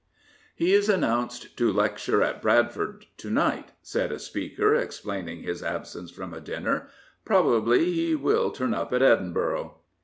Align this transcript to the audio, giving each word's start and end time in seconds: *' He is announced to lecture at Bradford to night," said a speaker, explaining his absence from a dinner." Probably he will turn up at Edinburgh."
*' 0.31 0.41
He 0.55 0.73
is 0.73 0.89
announced 0.89 1.55
to 1.57 1.71
lecture 1.71 2.23
at 2.23 2.41
Bradford 2.41 3.05
to 3.17 3.29
night," 3.29 3.71
said 3.83 4.11
a 4.11 4.17
speaker, 4.17 4.73
explaining 4.73 5.43
his 5.43 5.61
absence 5.61 6.09
from 6.09 6.33
a 6.33 6.41
dinner." 6.41 6.87
Probably 7.23 7.91
he 7.93 8.15
will 8.15 8.49
turn 8.49 8.73
up 8.73 8.91
at 8.93 9.03
Edinburgh." 9.03 9.75